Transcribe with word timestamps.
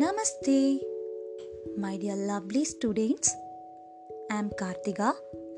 Namaste, 0.00 0.80
my 1.76 1.98
dear 1.98 2.16
lovely 2.16 2.64
students. 2.64 3.36
I 4.30 4.36
am 4.36 4.48
Kartika 4.60 5.12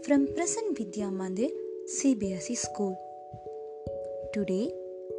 from 0.04 0.26
Prasan 0.36 0.76
Vidya 0.76 1.10
Mandir 1.18 1.50
CBSE 1.96 2.56
School. 2.56 2.96
Today 4.34 4.68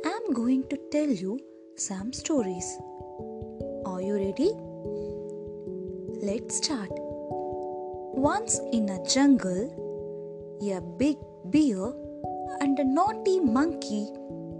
I 0.03 0.09
am 0.09 0.33
going 0.33 0.63
to 0.71 0.77
tell 0.91 1.07
you 1.07 1.39
some 1.77 2.11
stories. 2.11 2.67
Are 3.85 4.01
you 4.01 4.15
ready? 4.15 4.51
Let's 6.29 6.57
start. 6.57 6.89
Once 8.29 8.59
in 8.73 8.89
a 8.89 8.99
jungle, 9.07 9.63
a 10.61 10.81
big 11.03 11.15
bear 11.45 11.93
and 12.59 12.77
a 12.77 12.83
naughty 12.83 13.39
monkey 13.39 14.05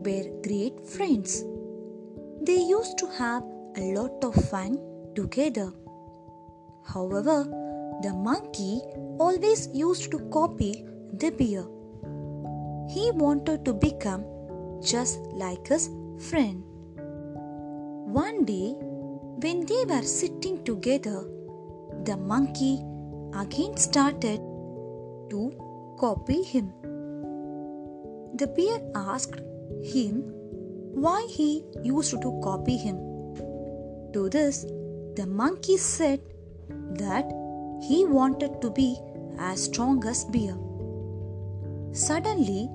were 0.07 0.29
great 0.47 0.79
friends. 0.95 1.43
They 2.43 2.61
used 2.75 2.97
to 2.99 3.07
have 3.17 3.43
a 3.77 3.93
lot 3.93 4.23
of 4.23 4.35
fun 4.49 4.77
together. 5.15 5.71
However, 6.85 7.43
the 8.01 8.13
monkey 8.13 8.81
always 9.19 9.69
used 9.73 10.11
to 10.11 10.19
copy 10.29 10.85
the 11.13 11.29
bear. 11.31 11.63
He 12.93 13.11
wanted 13.11 13.65
to 13.65 13.73
become 13.73 14.25
just 14.81 15.19
like 15.43 15.67
his 15.67 15.89
friend. 16.29 16.63
One 18.15 18.45
day, 18.45 18.75
when 19.43 19.65
they 19.65 19.85
were 19.85 20.03
sitting 20.03 20.63
together, 20.63 21.25
the 22.03 22.17
monkey 22.17 22.83
again 23.35 23.77
started 23.77 24.39
to 25.29 25.51
copy 25.99 26.43
him. 26.43 26.71
The 28.35 28.47
bear 28.47 28.79
asked 28.95 29.41
him 29.83 30.23
why 30.93 31.25
he 31.29 31.65
used 31.83 32.21
to 32.21 32.39
copy 32.43 32.77
him. 32.77 33.12
To 34.13 34.29
this, 34.29 34.63
the 35.15 35.25
monkey 35.25 35.77
said 35.77 36.21
that 37.03 37.25
he 37.81 38.05
wanted 38.05 38.61
to 38.61 38.69
be 38.69 38.97
as 39.39 39.63
strong 39.63 40.05
as 40.05 40.23
bear. 40.25 40.55
Suddenly, 41.93 42.69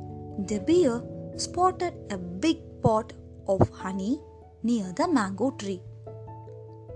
the 0.47 0.59
bear 0.59 1.03
spotted 1.36 1.94
a 2.11 2.19
big 2.19 2.59
pot 2.83 3.12
of 3.47 3.69
honey 3.69 4.20
near 4.64 4.92
the 4.92 5.06
mango 5.06 5.53
tree. 5.53 5.81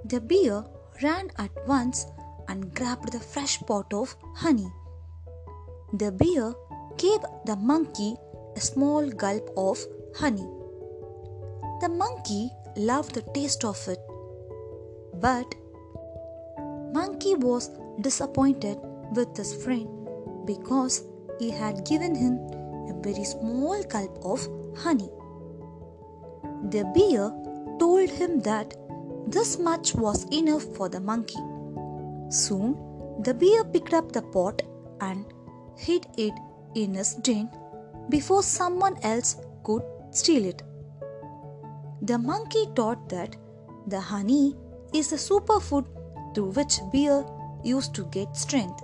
The 0.07 0.21
bear 0.21 0.65
ran 1.03 1.31
at 1.39 1.51
once 1.69 2.07
and 2.49 2.75
grabbed 2.75 3.13
the 3.13 3.21
fresh 3.21 3.61
pot 3.61 3.95
of 3.95 4.17
honey. 4.35 4.73
The 5.93 6.11
bear 6.11 6.53
gave 6.97 7.21
the 7.47 7.57
monkey 7.57 8.17
a 8.57 8.61
small 8.61 9.09
gulp 9.09 9.51
of 9.57 9.79
honey. 10.17 10.49
The 11.81 11.89
monkey 11.89 12.51
loved 12.77 13.15
the 13.15 13.23
taste 13.23 13.65
of 13.65 13.87
it 13.89 14.01
but 15.23 15.55
Monkey 16.93 17.35
was 17.37 17.71
disappointed 18.01 18.79
with 19.17 19.37
his 19.37 19.55
friend 19.65 19.89
because 20.45 21.05
he 21.39 21.51
had 21.51 21.87
given 21.87 22.15
him 22.15 22.39
a 22.91 22.95
very 23.03 23.25
small 23.25 23.83
gulp 23.85 24.19
of 24.25 24.47
honey. 24.77 25.11
The 26.71 26.85
bear 26.97 27.31
told 27.79 28.11
him 28.11 28.41
that 28.41 28.75
this 29.27 29.59
much 29.59 29.95
was 29.95 30.25
enough 30.33 30.65
for 30.77 30.89
the 30.89 31.01
monkey. 31.01 31.43
Soon 32.29 32.77
the 33.21 33.35
bear 33.35 33.65
picked 33.65 33.95
up 33.95 34.13
the 34.13 34.23
pot 34.23 34.63
and 35.01 35.25
hid 35.77 36.07
it 36.17 36.35
in 36.75 36.95
his 36.95 37.15
den 37.15 37.49
before 38.09 38.43
someone 38.43 38.97
else 39.03 39.37
could 39.63 39.83
steal 40.11 40.45
it. 40.45 40.63
The 42.03 42.19
monkey 42.19 42.67
thought 42.75 43.09
that 43.11 43.37
the 43.87 44.01
honey 44.01 44.57
is 44.93 45.11
the 45.11 45.17
superfood 45.17 45.87
through 46.35 46.51
which 46.51 46.81
bear 46.93 47.25
used 47.65 47.95
to 47.95 48.05
get 48.07 48.37
strength. 48.37 48.83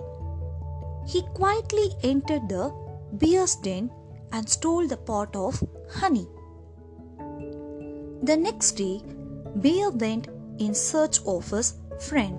He 1.07 1.21
quietly 1.33 1.91
entered 2.03 2.49
the 2.49 2.73
bear's 3.17 3.55
den 3.55 3.91
and 4.31 4.47
stole 4.47 4.87
the 4.87 4.97
pot 4.97 5.35
of 5.35 5.63
honey. 5.89 6.27
The 8.21 8.37
next 8.37 8.73
day, 8.73 9.01
Bear 9.55 9.89
went 9.89 10.27
in 10.59 10.73
search 10.75 11.19
of 11.25 11.49
his 11.49 11.73
friend. 11.99 12.35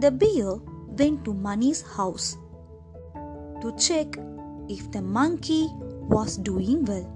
The 0.00 0.10
bear 0.10 0.54
went 0.98 1.24
to 1.24 1.34
Mani's 1.34 1.82
house 1.82 2.36
to 3.60 3.74
check 3.76 4.16
if 4.68 4.90
the 4.92 5.02
monkey 5.02 5.68
was 6.08 6.36
doing 6.36 6.84
well. 6.84 7.06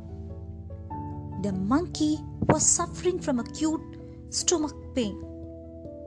The 1.43 1.53
monkey 1.53 2.19
was 2.49 2.67
suffering 2.67 3.21
from 3.21 3.39
acute 3.39 3.81
stomach 4.31 4.75
pain. 4.95 5.15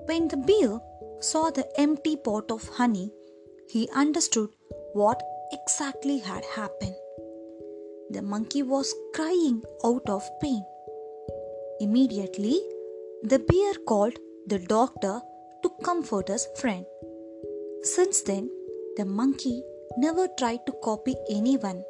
When 0.06 0.28
the 0.28 0.38
bear 0.38 0.80
saw 1.20 1.50
the 1.50 1.68
empty 1.80 2.16
pot 2.16 2.52
of 2.52 2.68
honey, 2.70 3.12
he 3.68 3.90
understood 3.96 4.50
what 4.94 5.22
exactly 5.52 6.20
had 6.20 6.46
happened. 6.46 6.96
The 8.12 8.22
monkey 8.22 8.62
was 8.64 8.94
crying 9.14 9.64
out 9.84 10.08
of 10.08 10.24
pain. 10.42 10.64
Immediately, 11.80 12.62
the 13.24 13.40
bear 13.40 13.74
called 13.88 14.18
the 14.48 14.60
doctor 14.60 15.22
to 15.64 15.70
comfort 15.84 16.28
his 16.28 16.48
friend. 16.58 16.86
Since 17.82 18.22
then, 18.22 18.50
the 18.98 19.06
monkey 19.06 19.64
never 19.98 20.28
tried 20.38 20.66
to 20.68 20.74
copy 20.84 21.16
anyone. 21.30 21.84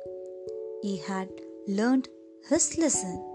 He 0.81 0.97
had 0.97 1.29
learned 1.67 2.07
his 2.49 2.77
lesson. 2.77 3.34